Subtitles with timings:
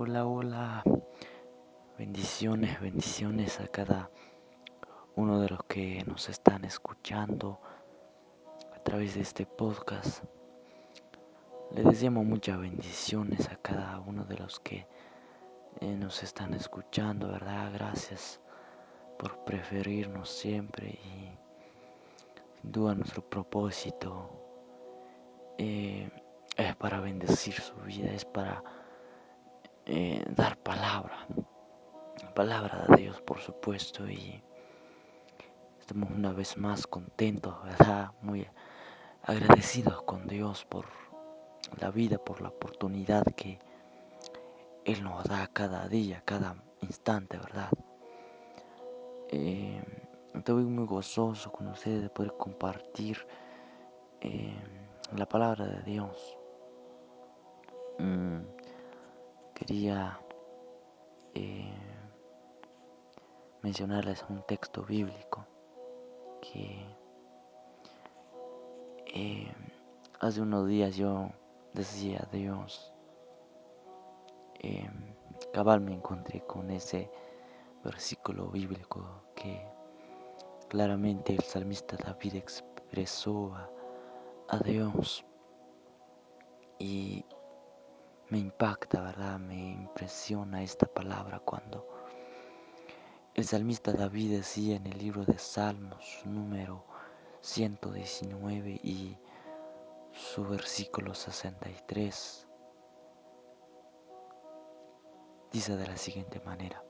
[0.00, 0.84] Hola, hola.
[1.98, 4.12] Bendiciones, bendiciones a cada
[5.16, 7.58] uno de los que nos están escuchando
[8.76, 10.22] a través de este podcast.
[11.72, 14.86] Le deseamos muchas bendiciones a cada uno de los que
[15.80, 17.72] eh, nos están escuchando, ¿verdad?
[17.72, 18.40] Gracias
[19.18, 21.32] por preferirnos siempre y
[22.62, 24.30] sin duda nuestro propósito
[25.58, 26.08] eh,
[26.56, 28.62] es para bendecir su vida, es para
[29.90, 31.26] eh, dar palabra,
[32.34, 34.42] palabra de Dios por supuesto y
[35.80, 38.12] estamos una vez más contentos, ¿verdad?
[38.20, 38.46] Muy
[39.22, 40.84] agradecidos con Dios por
[41.80, 43.58] la vida, por la oportunidad que
[44.84, 47.70] Él nos da cada día, cada instante, ¿verdad?
[49.30, 49.82] Eh,
[50.34, 53.26] estoy muy gozoso con ustedes de poder compartir
[54.20, 54.54] eh,
[55.16, 56.36] la palabra de Dios.
[57.98, 58.57] Mm,
[59.58, 60.20] quería
[61.34, 61.74] eh,
[63.62, 65.44] mencionarles un texto bíblico
[66.40, 66.86] que
[69.06, 69.52] eh,
[70.20, 71.30] hace unos días yo
[71.74, 72.92] decía a Dios,
[74.60, 74.88] eh,
[75.52, 77.10] cabal me encontré con ese
[77.82, 79.66] versículo bíblico que
[80.68, 83.68] claramente el salmista David expresó a,
[84.48, 85.24] a Dios
[86.78, 87.24] y
[88.30, 89.38] me impacta, ¿verdad?
[89.38, 91.86] Me impresiona esta palabra cuando
[93.34, 96.84] el salmista David decía en el libro de Salmos número
[97.40, 99.16] 119 y
[100.12, 102.48] su versículo 63.
[105.50, 106.84] Dice de la siguiente manera,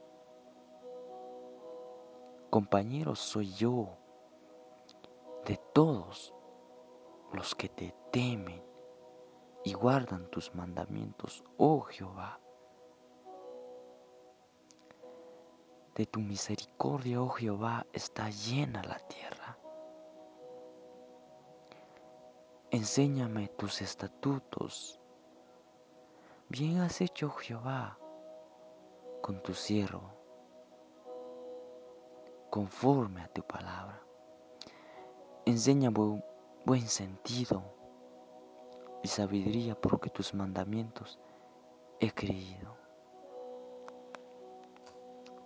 [2.49, 3.97] compañero soy yo
[5.45, 6.33] de todos
[7.31, 8.68] los que te temen
[9.63, 12.39] y guardan tus mandamientos, oh Jehová.
[15.95, 19.57] De tu misericordia, oh Jehová, está llena la tierra.
[22.71, 24.99] Enséñame tus estatutos.
[26.47, 27.97] Bien has hecho, oh Jehová,
[29.21, 30.13] con tu siervo,
[32.49, 34.01] conforme a tu palabra.
[35.45, 36.21] Enséñame
[36.65, 37.78] buen sentido
[39.03, 41.19] y sabiduría porque tus mandamientos
[41.99, 42.77] he creído.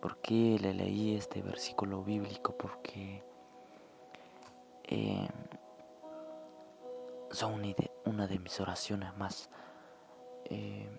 [0.02, 2.56] ¿Por qué le leí este versículo bíblico?
[2.58, 3.24] Porque
[4.84, 5.30] eh,
[7.31, 7.62] son
[8.06, 9.50] una de mis oraciones más
[10.46, 10.90] eh,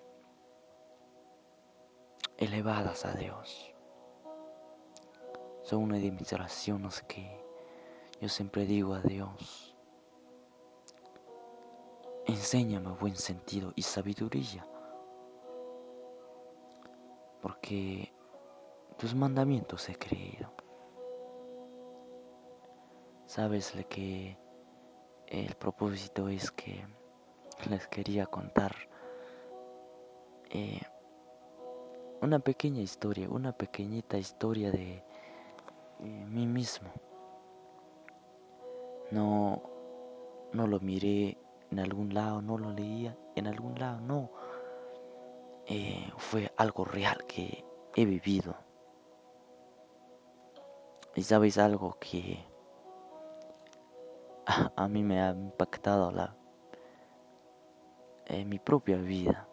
[2.39, 3.73] elevadas a Dios.
[5.63, 7.41] Son una de mis oraciones que
[8.21, 9.74] yo siempre digo a Dios.
[12.35, 14.67] Enséñame buen sentido y sabiduría.
[17.41, 18.13] Porque
[18.99, 20.51] tus mandamientos he creído.
[23.27, 24.37] Sabes que
[25.29, 26.85] el propósito es que
[27.71, 28.75] les quería contar
[30.51, 30.81] eh,
[32.21, 35.05] una pequeña historia, una pequeñita historia de
[36.01, 36.91] eh, mí mismo.
[39.13, 39.63] No,
[40.53, 41.34] no lo miré
[41.75, 44.31] en algún lado, no lo leía en algún lado, no.
[45.67, 47.65] Eh, fue algo real que
[47.97, 48.55] he vivido.
[51.17, 52.45] Y sabes algo que
[54.77, 56.37] a, mí me ha impactado la,
[58.27, 59.49] en mi propia vida.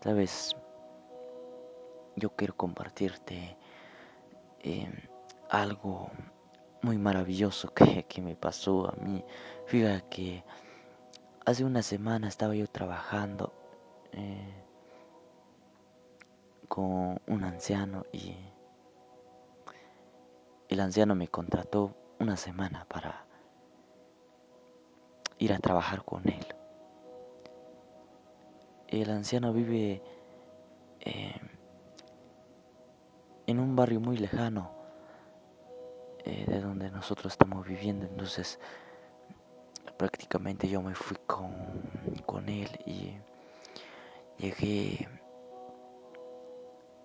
[0.00, 0.56] Sabes,
[2.16, 3.58] yo quiero compartirte
[4.60, 4.92] em,
[5.50, 6.10] algo
[6.82, 9.24] muy maravilloso que, que, me pasó a mí.
[9.66, 10.44] Fíjate que
[11.46, 13.52] hace una semana estaba yo trabajando
[14.12, 14.64] eh,
[16.68, 18.34] con un anciano y
[20.68, 23.26] el anciano me contrató una semana para
[25.38, 26.46] ir a trabajar con él.
[28.88, 30.02] El anciano vive
[31.00, 31.40] eh,
[33.46, 34.81] en un barrio muy lejano
[36.24, 38.58] eh, de donde nosotros estamos viviendo, entonces
[39.96, 41.54] prácticamente yo me fui con,
[42.26, 43.16] con él y
[44.38, 45.08] llegué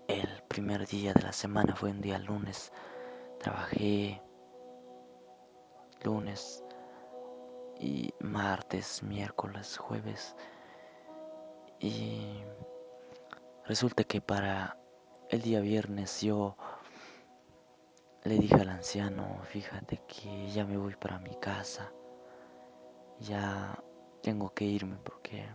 [0.07, 2.71] el primer día de la semana, fue un día lunes,
[3.39, 4.21] trabajé
[6.03, 6.63] lunes
[7.79, 10.35] y martes, miércoles, jueves.
[11.79, 12.41] Y
[13.65, 14.77] resulta que para
[15.29, 16.55] el día viernes yo
[18.23, 21.91] le dije al anciano, fíjate que ya me voy para mi casa,
[23.19, 23.77] ya
[24.21, 25.45] tengo que irme porque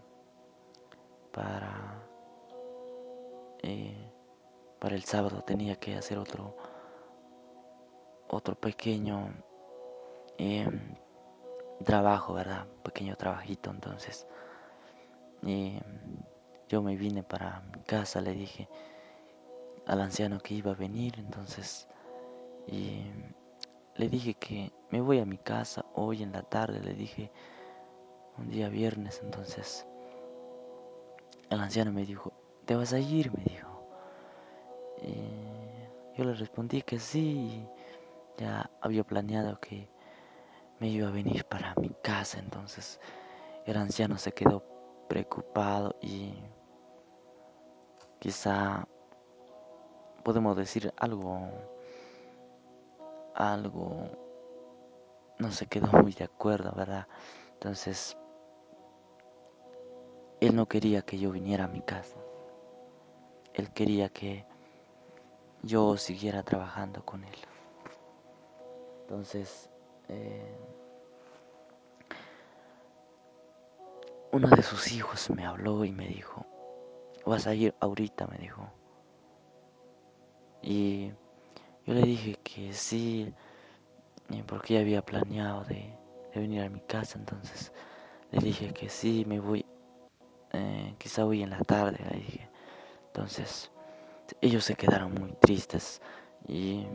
[1.32, 2.02] para,
[3.62, 4.10] eh,
[4.78, 6.56] para el sábado tenía que hacer otro,
[8.28, 9.34] otro pequeño
[10.38, 10.96] em,
[11.84, 12.66] trabajo, ¿verdad?
[12.82, 14.26] Pequeño trabajito, entonces
[15.42, 15.80] em,
[16.68, 18.68] yo me vine para mi casa, le dije
[19.86, 21.88] al anciano que iba a venir, entonces
[22.66, 23.04] y
[23.96, 27.30] le dije que me voy a mi casa hoy en la tarde, le dije
[28.38, 29.86] un día viernes, entonces
[31.50, 32.32] el anciano me dijo,
[32.64, 33.30] ¿te vas a ir?
[33.36, 33.68] me dijo.
[35.02, 37.66] Y yo le respondí que sí,
[38.38, 39.88] ya había planeado que
[40.80, 43.00] me iba a venir para mi casa, entonces
[43.66, 44.64] el anciano se quedó
[45.08, 46.34] preocupado y
[48.18, 48.88] quizá
[50.24, 51.48] podemos decir algo,
[53.34, 54.10] algo,
[55.38, 57.06] no se quedó muy de acuerdo, ¿verdad?
[57.54, 58.16] Entonces,
[60.40, 62.16] él no quería que yo viniera a mi casa.
[63.54, 64.44] Él quería que
[65.62, 67.36] yo siguiera trabajando con él.
[69.02, 69.70] Entonces,
[70.08, 70.56] eh,
[74.32, 76.46] uno de sus hijos me habló y me dijo,
[77.24, 78.68] vas a ir ahorita, me dijo.
[80.62, 81.12] Y
[81.86, 83.32] yo le dije que sí,
[84.46, 85.96] porque ya había planeado de,
[86.34, 87.72] venir a mi casa, entonces
[88.30, 89.66] le dije que sí, me voy,
[90.52, 92.48] eh, quizá hoy en la tarde, le dije.
[93.08, 93.70] Entonces,
[94.40, 96.00] ellos se quedaron muy tristes
[96.48, 96.86] y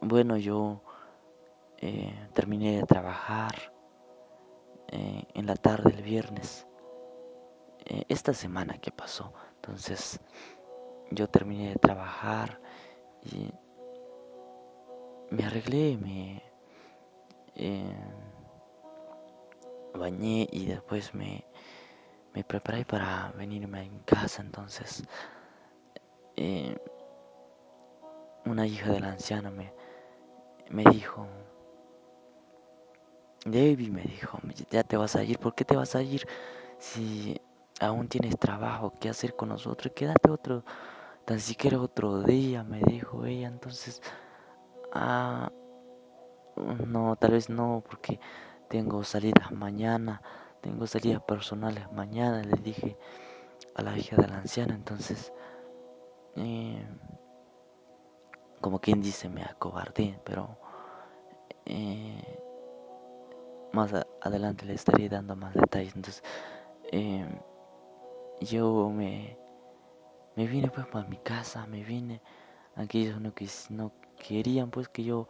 [0.00, 0.82] bueno, yo
[1.78, 3.72] eh, terminé de trabajar
[4.88, 6.66] eh, en la tarde del viernes,
[7.84, 9.32] eh, esta semana que pasó.
[9.56, 10.20] Entonces
[11.10, 12.60] yo terminé de trabajar
[13.24, 13.52] y
[15.30, 16.42] me arreglé, me
[17.54, 17.96] eh,
[19.94, 21.44] bañé y después me,
[22.34, 24.42] me preparé para venirme mi casa.
[24.42, 25.04] Entonces
[28.52, 29.72] una hija del anciano me,
[30.70, 31.26] me dijo,
[33.44, 34.38] David me dijo,
[34.70, 36.26] ya te vas a ir, ¿por qué te vas a ir
[36.78, 37.40] si
[37.80, 39.92] aún tienes trabajo que hacer con nosotros?
[39.94, 40.64] Quédate otro,
[41.24, 43.48] tan siquiera otro día, me dijo ella.
[43.48, 44.02] Entonces,
[44.92, 45.50] ah,
[46.86, 48.20] no, tal vez no, porque
[48.68, 50.22] tengo salidas mañana,
[50.60, 52.96] tengo salidas personales mañana, le dije
[53.74, 54.74] a la hija de la anciana.
[54.74, 55.32] Entonces,
[56.36, 56.86] eh,
[58.60, 60.58] como quien dice, me acobardé, pero...
[61.64, 62.42] Eh,
[63.72, 65.96] más adelante le estaré dando más detalles.
[65.96, 66.22] Entonces,
[66.90, 67.38] em,
[68.40, 69.38] yo me,
[70.36, 72.20] me vine pues para mi casa, me vine.
[72.76, 75.28] Aquellos no, que, no querían pues que yo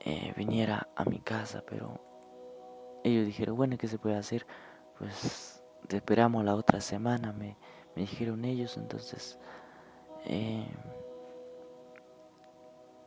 [0.00, 2.00] eh, viniera a mi casa, pero
[3.04, 4.46] ellos dijeron, bueno, ¿qué se puede hacer?
[4.98, 7.56] Pues te esperamos la otra semana, me,
[7.94, 8.76] me dijeron ellos.
[8.76, 9.38] Entonces,
[10.24, 10.66] em,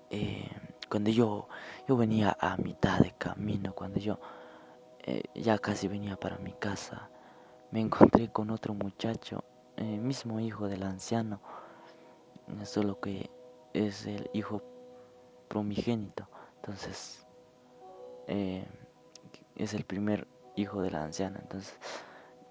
[0.09, 0.49] em,
[0.89, 1.47] cuando yo,
[1.87, 4.19] yo venía a mitad de camino, cuando yo
[5.03, 7.09] eh, ya casi venía para mi casa,
[7.71, 9.43] me encontré con otro muchacho,
[9.77, 11.39] el mismo hijo del anciano,
[12.63, 13.29] solo que
[13.73, 14.61] es el hijo
[15.47, 16.27] promigénito,
[16.57, 17.25] entonces
[18.27, 18.65] eh,
[19.55, 21.77] es el primer hijo de la anciana, entonces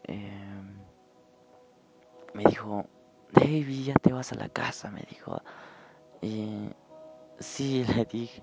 [0.04, 0.62] eh,
[2.34, 2.86] me dijo,
[3.32, 5.40] David, ya te vas a la casa, me dijo,
[6.20, 6.70] y
[7.38, 8.42] sí, le dije,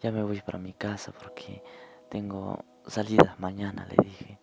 [0.00, 1.62] ya me voy para mi casa porque
[2.08, 4.38] tengo salidas mañana, le dije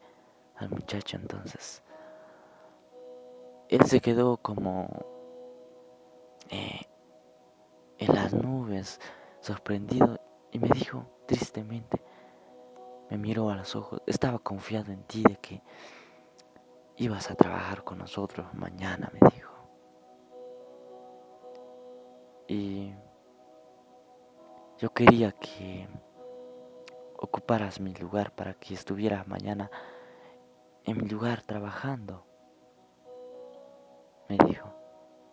[0.58, 1.18] al muchacho.
[1.18, 1.82] Entonces.
[3.70, 4.88] Él se quedó como
[6.50, 6.82] eh,
[7.98, 9.00] en las nubes,
[9.40, 10.20] sorprendido,
[10.52, 12.02] y me dijo tristemente,
[13.10, 15.62] me miró a los ojos, estaba confiado en ti de que
[16.98, 19.54] ibas a trabajar con nosotros mañana, me dijo.
[22.48, 22.94] Y
[24.78, 25.88] yo quería que
[27.18, 29.72] ocuparas mi lugar para que estuvieras mañana
[30.84, 32.26] en mi lugar trabajando,
[34.30, 34.70] me dijo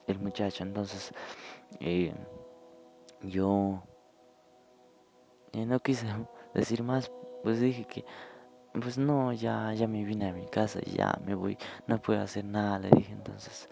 [0.06, 0.64] el muchacho.
[0.64, 1.12] Entonces
[1.80, 2.14] eh,
[3.22, 3.82] yo
[5.52, 6.06] eh, no quise
[6.54, 7.10] decir más,
[7.42, 8.04] pues dije que,
[8.72, 12.44] pues no, ya, ya me vine a mi casa ya me voy, no puedo hacer
[12.44, 13.12] nada, le dije.
[13.12, 13.68] Entonces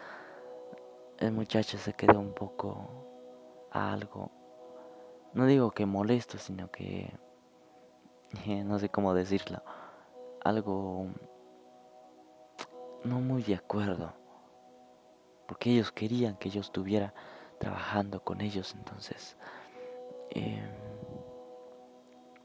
[1.19, 2.89] el muchacho se quedó un poco
[3.71, 4.31] algo,
[5.35, 7.13] no digo que molesto, sino que,
[8.65, 9.63] no sé cómo decirlo,
[10.45, 11.09] algo
[13.05, 14.13] no muy de acuerdo,
[15.49, 17.14] porque ellos querían que yo estuviera
[17.59, 19.37] trabajando con ellos, entonces,
[20.31, 20.62] eh,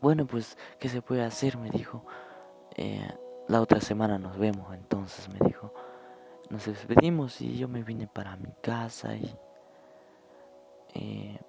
[0.02, 1.58] bueno, pues, ¿qué se puede hacer?
[1.58, 2.06] Me dijo,
[2.76, 3.08] eh,
[3.50, 5.74] la otra semana nos vemos, entonces me dijo,
[6.50, 9.38] nos despedimos y yo me vine para mi casa y
[10.94, 11.40] eh,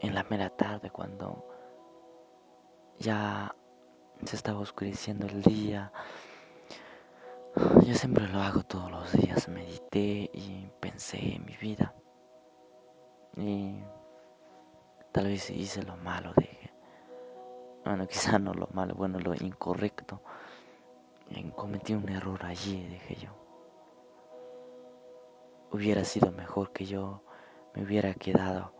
[0.00, 1.44] en la mera tarde cuando
[2.98, 3.54] ya
[4.24, 5.92] se estaba oscureciendo el día,
[7.88, 11.94] yo siempre lo hago todos los días, medité y pensé en mi vida.
[13.34, 13.80] Y
[15.10, 16.70] tal vez hice lo malo, dije.
[17.86, 20.20] Bueno, quizá no lo malo, bueno, lo incorrecto.
[21.56, 23.30] cometí un error allí, dije yo.
[25.70, 27.22] Hubiera sido mejor que yo
[27.74, 28.74] me hubiera quedado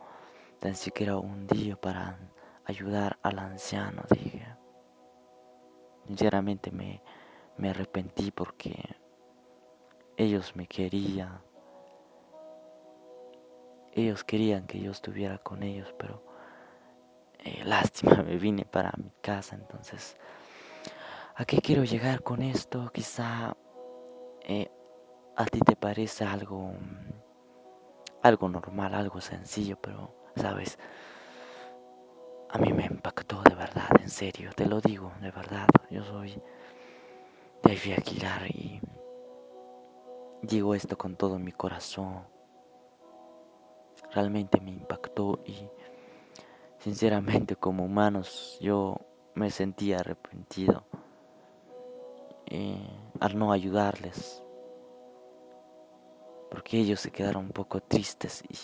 [0.59, 2.19] tan siquiera un día para
[2.63, 4.45] ayudar al anciano, dije.
[6.05, 7.01] Sinceramente me,
[7.59, 8.73] me arrepentí porque
[10.17, 11.41] ellos me querían.
[13.91, 16.23] Ellos querían que yo estuviera con ellos, pero
[17.39, 19.55] eh, lástima, me vine para mi casa.
[19.55, 20.15] Entonces,
[21.35, 22.89] ¿a qué quiero llegar con esto?
[22.93, 23.55] Quizá
[24.43, 24.71] eh,
[25.35, 26.71] a ti te parece algo,
[28.21, 30.79] algo normal, algo sencillo, pero, ¿sabes?
[32.51, 35.67] A mí me impactó de verdad, en serio, te lo digo, de verdad.
[35.89, 36.41] Yo soy
[37.63, 38.81] de Aguilar y
[40.41, 42.23] digo esto con todo mi corazón.
[44.11, 45.69] Realmente me impactó y
[46.79, 48.97] sinceramente como humanos yo
[49.35, 50.83] me sentía arrepentido
[52.47, 52.89] eh,
[53.19, 54.41] al no ayudarles
[56.49, 58.57] porque ellos se quedaron un poco tristes y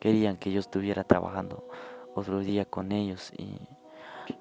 [0.00, 1.66] querían que yo estuviera trabajando
[2.14, 3.58] otro día con ellos y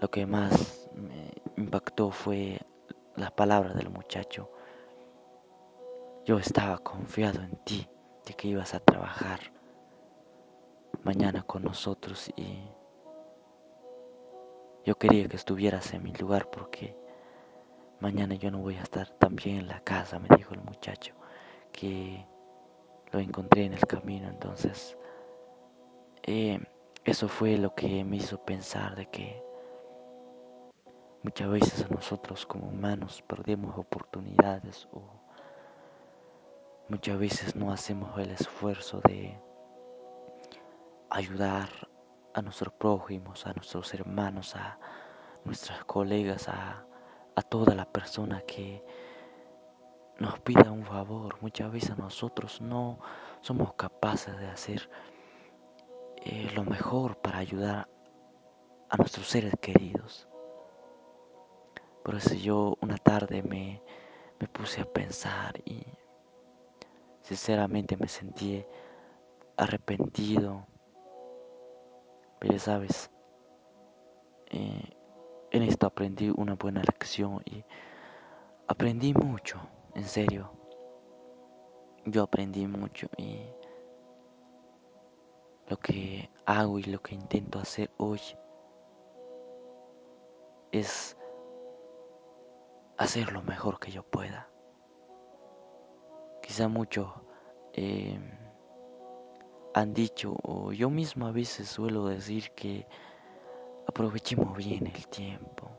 [0.01, 2.59] lo que más me impactó fue
[3.15, 4.50] la palabra del muchacho.
[6.25, 7.88] Yo estaba confiado en ti,
[8.25, 9.39] de que ibas a trabajar
[11.03, 12.63] mañana con nosotros y
[14.84, 16.98] yo quería que estuvieras en mi lugar porque
[18.00, 21.13] mañana yo no voy a estar también en la casa, me dijo el muchacho,
[21.72, 22.25] que
[23.12, 24.27] lo encontré en el camino.
[24.27, 24.98] Entonces,
[26.24, 26.60] eh,
[27.03, 29.43] eso fue lo que me hizo pensar de que
[31.25, 35.01] muchas veces nosotros como humanos perdemos oportunidades o
[36.88, 39.36] muchas veces no hacemos el esfuerzo de
[41.10, 41.67] ayudar
[42.36, 44.77] a nuestros prójimos, a nuestros hermanos, a
[45.46, 46.86] nuestras colegas, a,
[47.36, 48.86] a toda la persona que
[50.20, 51.41] nos pida un favor.
[51.41, 53.00] Muchas veces nosotros no
[53.41, 54.91] somos capaces de hacer
[56.17, 57.89] eh, lo mejor para ayudar
[58.89, 60.27] a nuestros seres queridos.
[62.05, 63.81] Por eso yo una tarde me,
[64.39, 65.83] me puse a pensar y
[67.21, 68.63] sinceramente me sentí
[69.57, 70.67] arrepentido
[72.39, 73.09] pero sabes,
[74.51, 74.89] eh,
[75.50, 77.63] en esto aprendí una buena lección y
[78.67, 79.59] aprendí mucho,
[79.95, 80.51] en serio.
[82.05, 83.39] Yo aprendí mucho y
[85.67, 88.21] lo que hago y lo que intento hacer hoy
[90.71, 91.17] es
[92.97, 94.49] hacer lo mejor que yo pueda.
[96.41, 97.07] Quizá muchos
[97.73, 98.19] eh,
[99.73, 102.87] han dicho, o yo mismo a veces suelo decir que
[103.87, 105.71] aprovechemos bien el tiempo.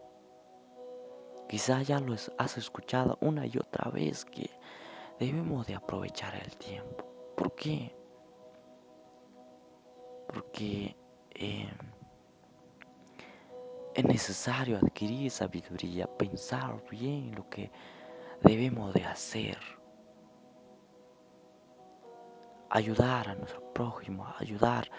[1.48, 4.50] Quizá ya lo has escuchado una y otra vez que
[5.18, 7.06] debemos de aprovechar el tiempo.
[7.36, 7.96] ¿Por qué?
[10.28, 10.96] Porque
[11.30, 11.70] eh,
[13.96, 17.70] es necesario adquirir sabiduría, pensar bien lo que
[18.42, 19.58] debemos de hacer
[22.68, 24.90] ayudar a nuestro prójimo, ayudar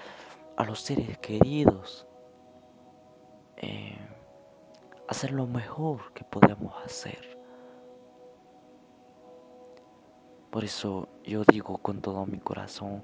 [0.55, 2.07] a los seres queridos,
[3.57, 3.99] eh,
[5.07, 7.37] hacer lo mejor que podemos hacer.
[10.49, 13.03] Por eso yo digo con todo mi corazón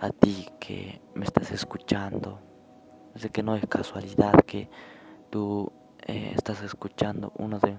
[0.00, 2.40] a ti que me estás escuchando,
[3.14, 4.68] sé que no es casualidad que
[5.30, 5.72] tú
[6.06, 7.78] eh, estás escuchando uno de,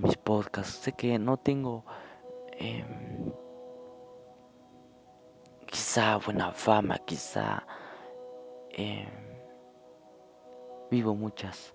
[0.00, 1.84] mis podcasts, sé que no tengo...
[2.58, 3.32] Em,
[5.66, 7.66] quizá buena fama, quizá
[8.70, 9.08] eh,
[10.90, 11.74] vivo muchas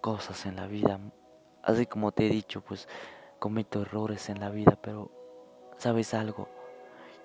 [0.00, 0.98] cosas en la vida.
[1.62, 2.88] Así como te he dicho, pues
[3.38, 5.10] cometo errores en la vida, pero
[5.76, 6.48] ¿sabes algo?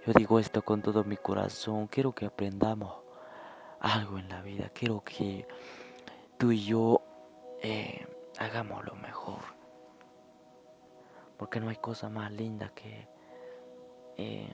[0.06, 1.88] Yo digo esto con todo mi corazón.
[1.88, 2.94] Quiero que aprendamos
[3.80, 4.70] algo en la vida.
[4.74, 5.48] Quiero que
[6.38, 7.02] tú y yo
[7.62, 9.40] eh, hagamos lo mejor.
[11.38, 13.08] Porque no hay cosa más linda que...
[14.18, 14.54] Eh,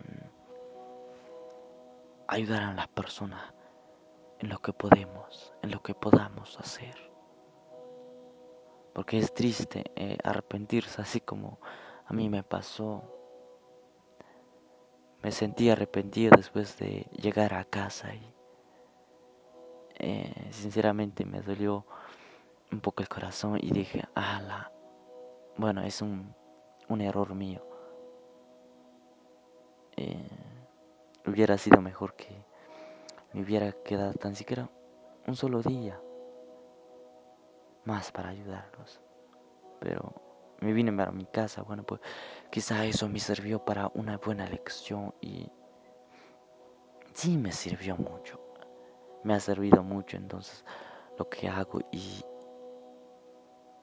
[2.31, 3.53] ayudar a las personas
[4.39, 6.95] en lo que podemos, en lo que podamos hacer.
[8.93, 11.59] Porque es triste eh, arrepentirse así como
[12.05, 13.03] a mí me pasó.
[15.21, 18.33] me sentí arrepentido después de llegar a casa y
[20.03, 21.86] eh, sinceramente me dolió
[22.72, 24.72] un poco el corazón y dije, ala,
[25.58, 26.34] bueno, es un,
[26.89, 27.63] un error mío.
[29.96, 30.27] Eh,
[31.27, 32.43] hubiera sido mejor que
[33.34, 34.70] me hubiera quedado tan siquiera
[35.27, 36.01] un solo día
[37.86, 39.00] más para ayudarlos.
[39.79, 40.15] Pero
[40.62, 42.01] me vine a mi casa, bueno, pues
[42.50, 45.51] quizá eso me sirvió para una buena lección y
[47.13, 48.50] sí me sirvió mucho.
[49.23, 50.65] Me ha servido mucho, entonces
[51.17, 52.23] lo que hago y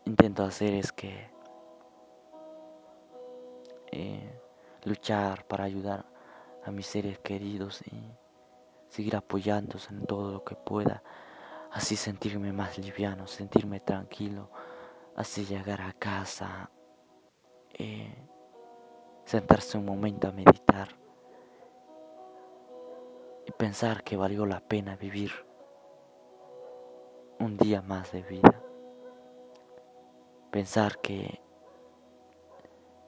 [0.04, 1.30] intento hacer es que
[3.92, 4.40] eh,
[4.84, 6.06] luchar para ayudar
[6.64, 8.12] a mis seres queridos y
[8.88, 11.02] seguir apoyándose en todo lo que pueda,
[11.70, 14.50] así sentirme más liviano, sentirme tranquilo,
[15.14, 16.70] así llegar a casa,
[17.74, 18.14] eh,
[19.24, 20.88] sentarse un momento a meditar
[23.58, 25.32] pensar que valió la pena vivir
[27.40, 28.62] un día más de vida.
[30.52, 31.40] Pensar que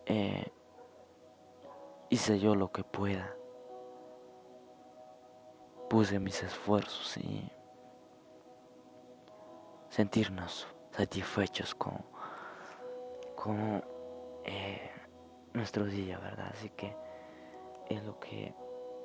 [0.07, 0.53] eh,
[2.11, 3.33] hice yo lo que pueda
[5.89, 7.49] puse mis esfuerzos y
[9.89, 12.05] sentirnos satisfechos con,
[13.37, 13.85] con
[14.45, 14.91] eh,
[15.53, 16.51] nuestro día, ¿verdad?
[16.53, 16.97] Así que
[17.89, 18.55] es lo que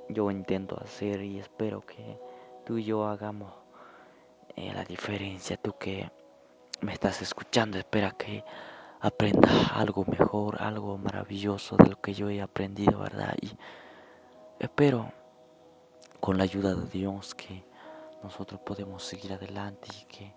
[0.09, 2.19] yo intento hacer y espero que
[2.65, 3.53] tú y yo hagamos
[4.55, 5.57] eh, la diferencia.
[5.57, 6.09] Tú que
[6.81, 8.43] me estás escuchando, espera que
[9.01, 13.35] aprendas algo mejor, algo maravilloso de lo que yo he aprendido, ¿verdad?
[13.41, 13.51] Y
[14.59, 15.11] espero
[16.19, 17.63] con la ayuda de Dios que
[18.23, 20.33] nosotros podemos seguir adelante y que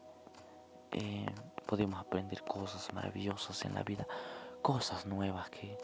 [0.92, 1.26] eh,
[1.66, 4.06] podemos aprender cosas maravillosas en la vida,
[4.62, 5.78] cosas nuevas que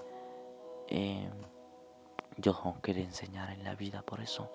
[0.89, 1.29] eh,
[2.37, 4.03] Dios nos quiere enseñar en la vida.
[4.03, 4.53] Por eso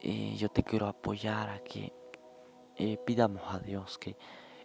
[0.00, 1.92] eh, yo te quiero apoyar a que
[3.04, 4.16] pidamos a Dios que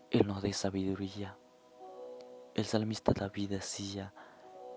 [0.10, 1.38] Él nos dé sabiduría.
[2.56, 4.14] El salmista David decía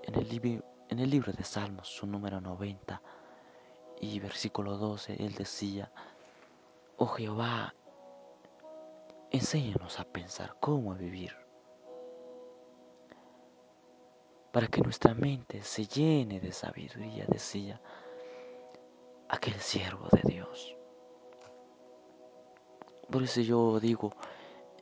[0.03, 3.01] en el libro de Salmos, su número 90,
[4.01, 5.93] y versículo 12, él decía,
[6.97, 7.75] oh Jehová,
[9.31, 11.37] enséñanos a pensar cómo vivir,
[14.53, 17.81] para que nuestra mente se llene de sabiduría, decía
[19.29, 20.77] aquel siervo de Dios.
[23.11, 24.13] Por eso yo digo,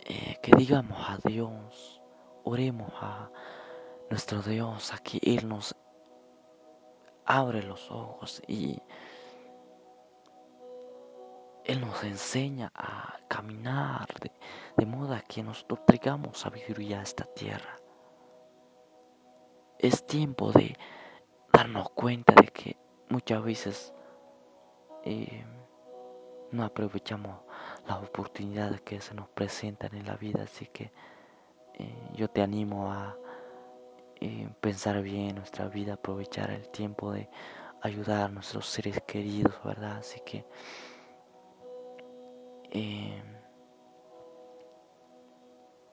[0.04, 2.00] eh, que digamos a Dios,
[2.44, 3.31] oremos a
[4.11, 5.74] nuestro Dios, a que Él nos
[7.26, 8.81] abre los ojos y
[11.64, 14.09] Él nos enseña a caminar
[14.76, 17.76] de, modo que nosotros traigamos sabiduría a esta tierra.
[19.78, 20.76] Es tiempo de
[21.52, 22.76] darnos cuenta de que
[23.08, 23.92] muchas veces
[25.04, 25.44] eh,
[26.50, 27.40] no aprovechamos
[27.86, 30.90] las oportunidades que se nos presentan en la vida, así que
[31.74, 33.16] eh, yo te animo a
[34.20, 37.30] eh, pensar bien nuestra vida, aprovechar el tiempo de
[37.80, 39.98] ayudar a nuestros seres queridos, ¿verdad?
[39.98, 40.44] Así que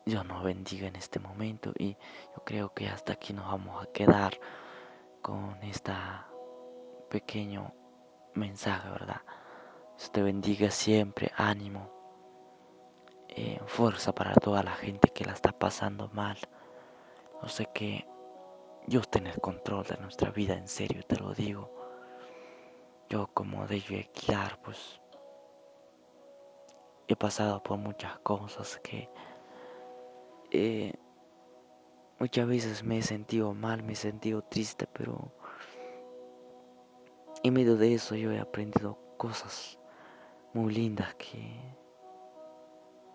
[0.06, 1.98] Dios nos bendiga en este momento y
[2.36, 4.40] yo creo que hasta aquí nos vamos a quedar
[5.24, 5.94] con este
[7.10, 7.74] pequeño
[8.36, 9.22] mensaje, ¿verdad?
[9.98, 11.90] Dios te bendiga siempre, ánimo,
[13.30, 16.38] eh, fuerza para toda la gente que la está pasando mal.
[17.42, 18.08] No sé que
[18.86, 21.72] Dios tiene el control de nuestra vida, en serio te lo digo.
[23.10, 25.02] Yo como de guiar, pues
[27.08, 29.10] he pasado por muchas cosas que
[30.56, 30.94] eh,
[32.20, 35.34] muchas veces me he sentido mal, me he sentido triste, pero
[37.44, 39.80] en medio de eso yo he aprendido cosas
[40.54, 41.60] muy lindas que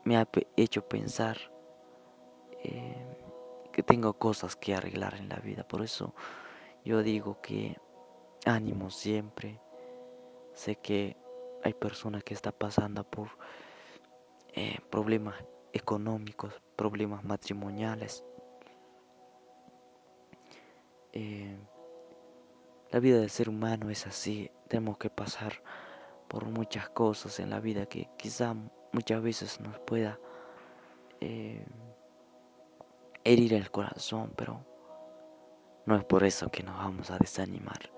[0.05, 1.39] me ha hecho pensar
[2.63, 3.07] eh,
[3.73, 5.67] que tengo cosas que arreglar en la vida.
[5.67, 6.15] Por eso
[6.85, 7.79] yo digo que
[8.45, 9.61] ánimo siempre.
[10.53, 11.17] Sé que
[11.63, 13.29] hay personas que están pasando por
[14.53, 15.37] eh, problemas
[15.73, 18.25] económicos, problemas matrimoniales.
[21.13, 21.59] Eh,
[22.91, 25.63] la vida del ser humano es así, tenemos que pasar
[26.29, 28.55] por muchas cosas en la vida que quizá
[28.93, 30.19] muchas veces nos pueda
[31.21, 31.65] eh,
[33.25, 34.65] herir el corazón, pero
[35.87, 37.91] no es por eso que nos vamos a desanimar.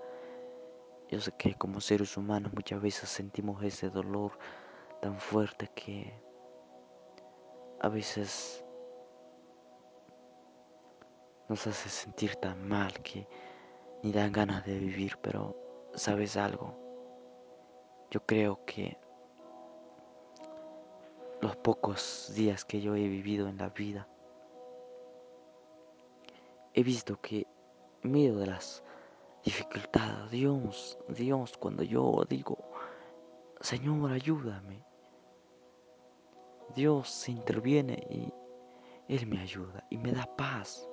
[1.09, 4.31] Yo sé que como seres humanos muchas veces sentimos ese dolor
[5.01, 6.13] tan fuerte que
[7.83, 8.63] a veces
[11.49, 13.27] nos hace sentir tan mal que
[14.01, 15.55] ni dan ganas de vivir, pero
[15.93, 16.73] ¿sabes algo?
[18.09, 18.97] Yo creo que
[21.41, 24.07] los pocos días que yo he vivido en la vida,
[26.73, 27.45] he visto que
[28.01, 28.81] en medio de las
[29.43, 32.57] dificultades, Dios, Dios, cuando yo digo,
[33.59, 34.85] Señor, ayúdame,
[36.75, 38.33] Dios interviene y
[39.07, 40.87] Él me ayuda y me da paz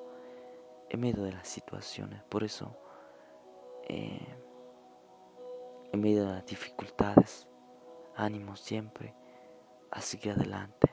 [0.89, 2.23] en medio de las situaciones.
[2.25, 2.77] Por eso,
[3.89, 4.27] eh,
[5.93, 7.49] en medio de las dificultades,
[8.17, 9.15] ánimo siempre
[9.91, 10.89] a seguir adelante.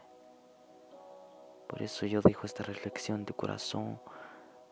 [1.67, 3.99] Por eso yo dejo esta reflexión de corazón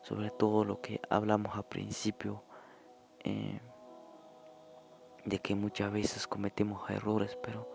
[0.06, 2.44] sobre todo lo que hablamos al principio,
[3.24, 3.60] eh,
[5.24, 7.68] de que muchas veces cometemos errores, pero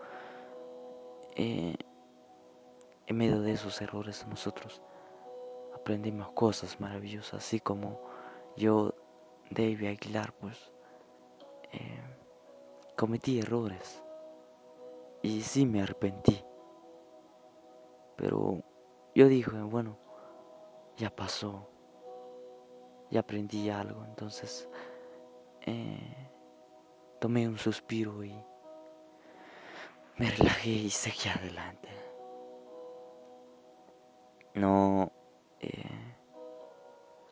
[1.36, 1.76] eh,
[3.06, 4.82] en medio de esos errores nosotros
[5.74, 8.00] aprendemos cosas maravillosas, así como
[8.56, 8.94] yo,
[9.50, 10.72] David Aguilar, pues
[11.72, 12.00] eh,
[12.96, 14.02] cometí errores
[15.22, 16.44] y sí me arrepentí,
[18.16, 18.62] pero
[19.14, 19.98] yo dije, bueno,
[20.96, 21.68] ya pasó,
[23.10, 24.68] ya aprendí algo, entonces
[25.62, 26.28] eh,
[27.20, 28.34] tomé un suspiro y
[30.18, 32.01] me relajé y seguí adelante.
[34.54, 35.12] No,
[35.60, 36.14] eh,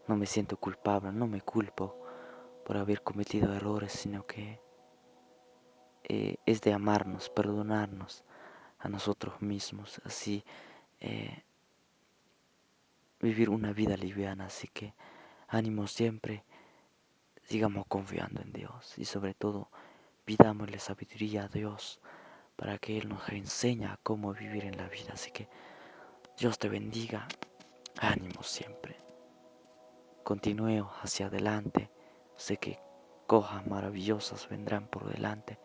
[0.09, 1.97] no me siento culpable, no me culpo
[2.65, 4.61] por haber cometido errores, sino que
[6.05, 8.25] eh, es de amarnos, perdonarnos
[8.79, 10.45] a nosotros mismos, así
[11.01, 11.45] eh,
[13.21, 14.47] vivir una vida liviana.
[14.47, 14.95] Así que
[15.49, 16.45] ánimo siempre,
[17.43, 19.69] sigamos confiando en Dios y sobre todo
[20.25, 22.01] pidámosle sabiduría a Dios
[22.57, 25.13] para que Él nos enseñe cómo vivir en la vida.
[25.15, 25.49] Así que
[26.39, 27.27] Dios te bendiga.
[28.01, 28.97] Ánimo siempre.
[30.23, 31.91] Continúe hacia adelante.
[32.37, 32.81] Sé que
[33.27, 35.59] cosas maravillosas vendrán por delante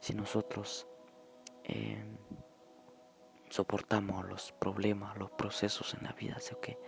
[0.00, 0.86] si nosotros
[1.64, 2.04] eh,
[3.48, 6.38] soportamos los problemas, los procesos en la vida.
[6.40, 6.78] Sé que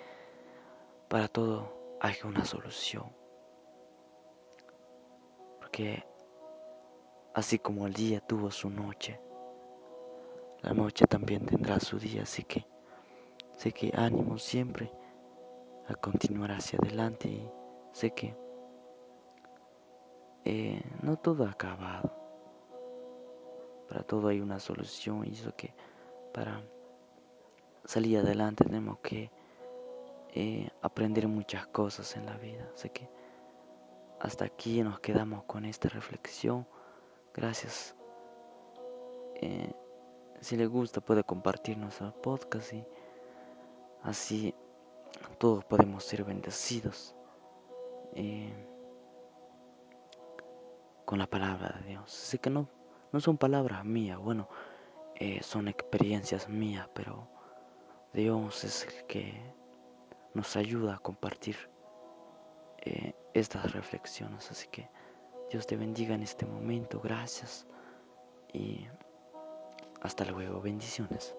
[1.08, 3.10] para todo hay una solución.
[5.58, 6.06] Porque
[7.34, 9.20] así como el día tuvo su noche,
[10.60, 12.24] la noche también tendrá su día.
[12.24, 12.66] Así que
[13.56, 14.92] Sé que ánimo siempre
[15.88, 17.50] a continuar hacia adelante y
[17.92, 18.36] sé que
[20.44, 22.12] eh, no todo ha acabado.
[23.88, 25.74] Para todo hay una solución y eso que
[26.34, 26.62] para
[27.84, 29.30] salir adelante tenemos que
[30.34, 32.70] eh, aprender muchas cosas en la vida.
[32.74, 33.08] Sé que
[34.20, 36.66] hasta aquí nos quedamos con esta reflexión.
[37.32, 37.96] Gracias.
[39.36, 39.72] Eh,
[40.40, 42.84] si le gusta puede compartirnos el podcast y
[44.02, 44.54] Así
[45.38, 47.14] todos podemos ser bendecidos
[48.14, 48.52] eh,
[51.04, 52.10] con la palabra de Dios.
[52.10, 52.68] Sé que no,
[53.12, 54.48] no son palabras mías, bueno,
[55.14, 57.28] eh, son experiencias mías, pero
[58.12, 59.54] Dios es el que
[60.34, 61.56] nos ayuda a compartir
[62.78, 64.50] eh, estas reflexiones.
[64.50, 64.88] Así que
[65.50, 67.66] Dios te bendiga en este momento, gracias
[68.52, 68.86] y
[70.02, 71.36] hasta luego, bendiciones.